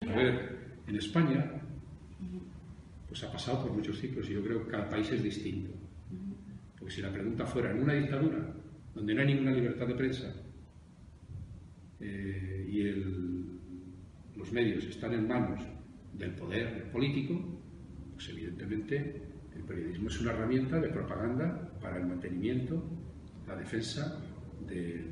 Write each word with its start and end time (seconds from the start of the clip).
a 0.00 0.14
ver, 0.14 0.56
en 0.86 0.96
España, 0.96 1.52
pues 3.08 3.22
ha 3.24 3.32
pasado 3.32 3.62
por 3.62 3.72
muchos 3.72 3.98
ciclos 3.98 4.28
y 4.28 4.34
yo 4.34 4.42
creo 4.42 4.64
que 4.64 4.70
cada 4.70 4.88
país 4.88 5.10
es 5.12 5.22
distinto. 5.22 5.70
Porque 6.78 6.94
si 6.94 7.02
la 7.02 7.12
pregunta 7.12 7.46
fuera 7.46 7.70
en 7.70 7.82
una 7.82 7.94
dictadura, 7.94 8.54
donde 8.94 9.14
no 9.14 9.20
hay 9.20 9.26
ninguna 9.26 9.52
libertad 9.52 9.86
de 9.86 9.94
prensa 9.94 10.34
eh, 12.00 12.66
y 12.68 14.38
los 14.38 14.52
medios 14.52 14.84
están 14.84 15.14
en 15.14 15.28
manos 15.28 15.60
del 16.12 16.32
poder 16.32 16.90
político, 16.90 17.40
pues 18.14 18.28
evidentemente 18.30 19.22
el 19.54 19.62
periodismo 19.62 20.08
es 20.08 20.20
una 20.20 20.32
herramienta 20.32 20.80
de 20.80 20.88
propaganda 20.88 21.70
para 21.80 21.98
el 21.98 22.06
mantenimiento, 22.06 22.82
la 23.46 23.56
defensa 23.56 24.20
del 24.66 25.10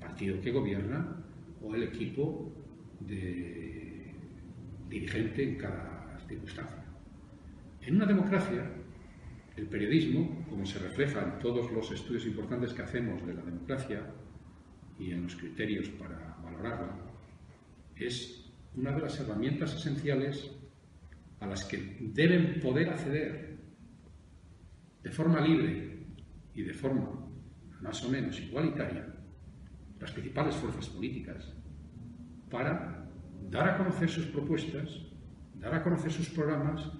partido 0.00 0.40
que 0.40 0.50
gobierna 0.50 1.16
o 1.62 1.74
el 1.74 1.84
equipo 1.84 2.52
de 3.00 4.14
dirigente 4.88 5.42
en 5.42 5.56
cada 5.56 6.18
circunstancia. 6.28 6.84
En 7.82 7.96
una 7.96 8.06
democracia, 8.06 8.70
el 9.56 9.66
periodismo, 9.66 10.44
como 10.48 10.66
se 10.66 10.78
refleja 10.78 11.22
en 11.22 11.38
todos 11.38 11.70
los 11.72 11.90
estudios 11.90 12.26
importantes 12.26 12.72
que 12.72 12.82
hacemos 12.82 13.24
de 13.26 13.34
la 13.34 13.42
democracia 13.42 14.06
y 14.98 15.12
en 15.12 15.24
los 15.24 15.36
criterios 15.36 15.88
para 15.90 16.36
valorarla, 16.42 16.96
es 17.96 18.50
una 18.76 18.92
de 18.92 19.00
las 19.00 19.18
herramientas 19.18 19.74
esenciales 19.74 20.50
a 21.40 21.46
las 21.46 21.64
que 21.64 21.96
deben 22.00 22.60
poder 22.60 22.90
acceder 22.90 23.56
de 25.02 25.10
forma 25.10 25.40
libre 25.40 25.98
y 26.54 26.62
de 26.62 26.74
forma 26.74 27.26
más 27.80 28.04
o 28.04 28.10
menos 28.10 28.38
igualitaria 28.40 29.06
las 29.98 30.12
principales 30.12 30.54
fuerzas 30.54 30.88
políticas 30.88 31.52
para 32.50 33.08
dar 33.50 33.68
a 33.68 33.76
conocer 33.78 34.08
sus 34.08 34.26
propuestas, 34.26 35.00
dar 35.54 35.74
a 35.74 35.82
conocer 35.82 36.12
sus 36.12 36.28
programas 36.28 36.90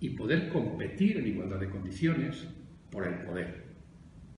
y 0.00 0.10
poder 0.10 0.48
competir 0.50 1.18
en 1.18 1.26
igualdad 1.26 1.58
de 1.58 1.70
condiciones 1.70 2.46
por 2.90 3.06
el 3.06 3.22
poder. 3.24 3.67